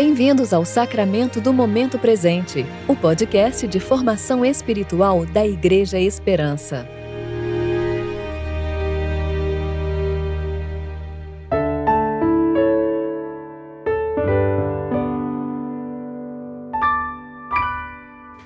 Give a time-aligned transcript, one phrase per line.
[0.00, 6.88] Bem-vindos ao Sacramento do Momento Presente, o podcast de formação espiritual da Igreja Esperança.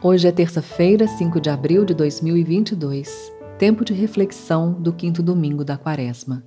[0.00, 5.77] Hoje é terça-feira, 5 de abril de 2022, tempo de reflexão do quinto domingo da
[5.77, 6.43] Quaresma.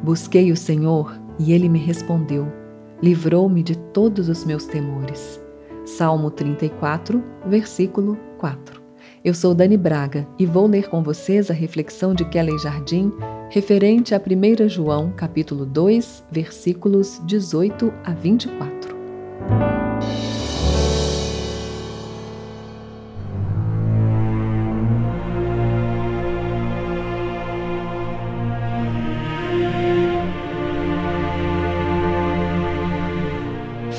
[0.00, 2.59] Busquei o Senhor e ele me respondeu
[3.02, 5.40] livrou-me de todos os meus temores.
[5.84, 8.80] Salmo 34, versículo 4.
[9.24, 13.12] Eu sou Dani Braga e vou ler com vocês a reflexão de Kelly Jardim
[13.50, 18.89] referente a 1 João, capítulo 2, versículos 18 a 24.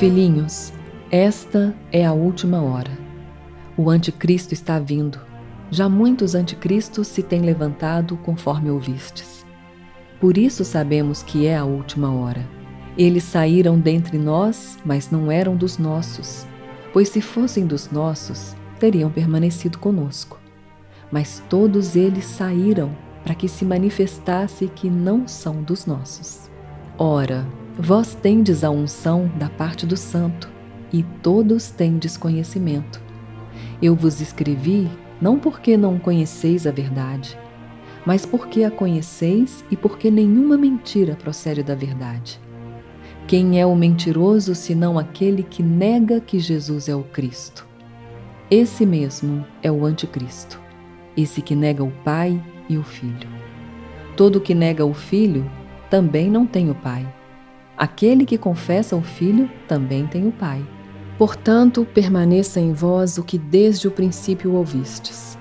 [0.01, 0.73] Filhinhos,
[1.11, 2.89] esta é a última hora.
[3.77, 5.19] O anticristo está vindo.
[5.69, 9.45] Já muitos anticristos se têm levantado, conforme ouvistes.
[10.19, 12.43] Por isso sabemos que é a última hora.
[12.97, 16.47] Eles saíram dentre nós, mas não eram dos nossos,
[16.91, 20.39] pois se fossem dos nossos, teriam permanecido conosco.
[21.11, 22.89] Mas todos eles saíram
[23.23, 26.49] para que se manifestasse que não são dos nossos.
[26.97, 27.45] Ora,
[27.77, 30.49] Vós tendes a unção da parte do Santo,
[30.91, 33.01] e todos tendes conhecimento.
[33.81, 34.89] Eu vos escrevi
[35.21, 37.37] não porque não conheceis a verdade,
[38.05, 42.39] mas porque a conheceis e porque nenhuma mentira procede da verdade.
[43.27, 47.65] Quem é o mentiroso senão aquele que nega que Jesus é o Cristo?
[48.49, 50.59] Esse mesmo é o Anticristo,
[51.15, 53.29] esse que nega o Pai e o Filho.
[54.17, 55.49] Todo que nega o Filho
[55.89, 57.07] também não tem o Pai.
[57.81, 60.63] Aquele que confessa o Filho também tem o Pai.
[61.17, 65.35] Portanto, permaneça em vós o que desde o princípio ouvistes.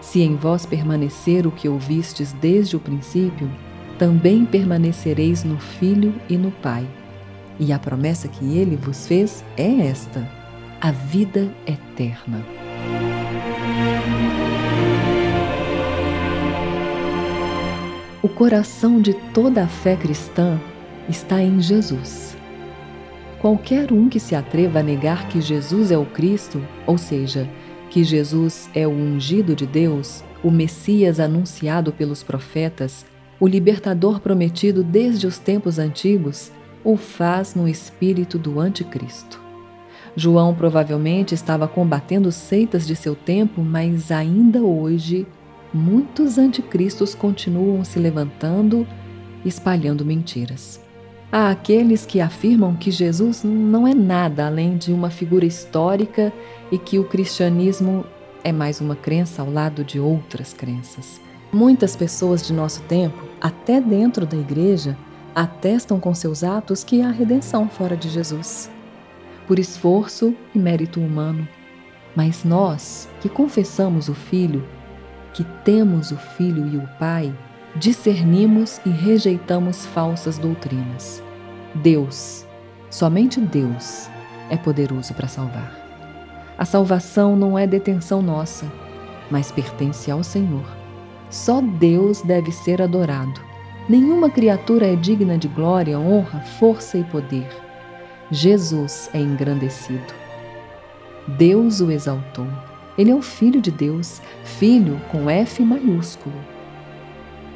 [0.00, 3.50] Se em vós permanecer o que ouvistes desde o princípio,
[3.98, 6.86] também permanecereis no Filho e no Pai.
[7.58, 10.24] E a promessa que ele vos fez é esta:
[10.80, 12.46] a vida eterna.
[18.22, 20.60] O coração de toda a fé cristã
[21.08, 22.36] está em Jesus.
[23.40, 27.48] Qualquer um que se atreva a negar que Jesus é o Cristo, ou seja,
[27.90, 33.06] que Jesus é o ungido de Deus, o Messias anunciado pelos profetas,
[33.38, 36.50] o libertador prometido desde os tempos antigos,
[36.82, 39.40] o faz no espírito do Anticristo.
[40.14, 45.26] João provavelmente estava combatendo seitas de seu tempo, mas ainda hoje
[45.74, 48.86] muitos anticristos continuam se levantando,
[49.44, 50.85] espalhando mentiras.
[51.30, 56.32] Há aqueles que afirmam que Jesus não é nada além de uma figura histórica
[56.70, 58.04] e que o cristianismo
[58.44, 61.20] é mais uma crença ao lado de outras crenças.
[61.52, 64.96] Muitas pessoas de nosso tempo, até dentro da igreja,
[65.34, 68.70] atestam com seus atos que há redenção fora de Jesus,
[69.48, 71.46] por esforço e mérito humano.
[72.14, 74.64] Mas nós, que confessamos o Filho,
[75.34, 77.34] que temos o Filho e o Pai,
[77.78, 81.22] discernimos e rejeitamos falsas doutrinas.
[81.74, 82.46] Deus,
[82.90, 84.08] somente Deus,
[84.48, 85.74] é poderoso para salvar.
[86.56, 88.70] A salvação não é detenção nossa,
[89.30, 90.64] mas pertence ao Senhor.
[91.28, 93.40] Só Deus deve ser adorado.
[93.88, 97.48] Nenhuma criatura é digna de glória, honra, força e poder.
[98.30, 100.14] Jesus é engrandecido.
[101.28, 102.48] Deus o exaltou.
[102.96, 106.55] Ele é o Filho de Deus, Filho com F maiúsculo.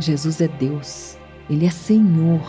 [0.00, 1.16] Jesus é Deus,
[1.49, 2.41] Ele é Senhor.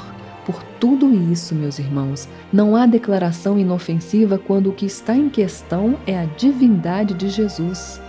[0.46, 5.98] Por tudo isso, meus irmãos, não há declaração inofensiva quando o que está em questão
[6.08, 8.02] é a divindade de Jesus,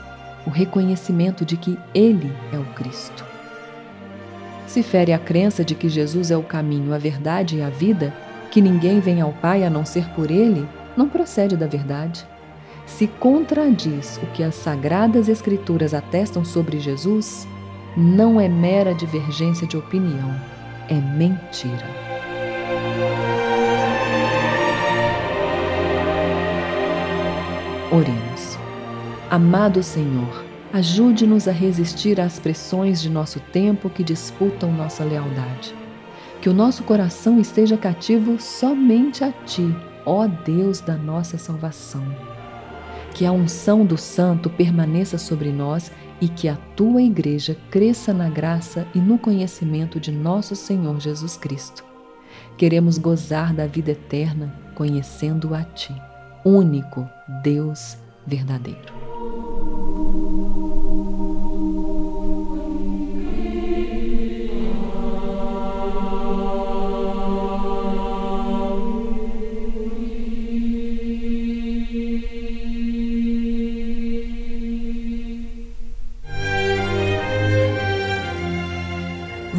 [0.47, 3.25] o reconhecimento de que Ele é o Cristo.
[4.67, 8.15] Se fere a crença de que Jesus é o caminho, a verdade e a vida,
[8.51, 12.25] que ninguém vem ao Pai a não ser por Ele, não procede da verdade.
[12.87, 17.47] Se contradiz o que as sagradas Escrituras atestam sobre Jesus,
[17.97, 20.35] não é mera divergência de opinião,
[20.89, 21.87] é mentira.
[27.91, 28.59] Oremos.
[29.31, 35.75] Amado Senhor, ajude-nos a resistir às pressões de nosso tempo que disputam nossa lealdade.
[36.41, 42.03] Que o nosso coração esteja cativo somente a Ti, ó Deus da nossa salvação.
[43.15, 48.29] Que a unção do Santo permaneça sobre nós e que a tua igreja cresça na
[48.29, 51.85] graça e no conhecimento de nosso Senhor Jesus Cristo.
[52.57, 55.95] Queremos gozar da vida eterna conhecendo a Ti,
[56.45, 57.09] único
[57.43, 59.02] Deus verdadeiro.